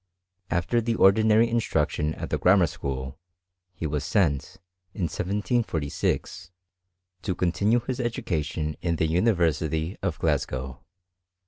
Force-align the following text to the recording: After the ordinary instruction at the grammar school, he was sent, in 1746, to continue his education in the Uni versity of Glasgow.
After 0.49 0.81
the 0.81 0.95
ordinary 0.95 1.47
instruction 1.47 2.15
at 2.15 2.31
the 2.31 2.39
grammar 2.39 2.65
school, 2.65 3.19
he 3.75 3.85
was 3.85 4.03
sent, 4.03 4.57
in 4.95 5.03
1746, 5.03 6.49
to 7.21 7.35
continue 7.35 7.81
his 7.81 7.99
education 7.99 8.77
in 8.81 8.95
the 8.95 9.05
Uni 9.05 9.31
versity 9.31 9.97
of 10.01 10.17
Glasgow. 10.17 10.81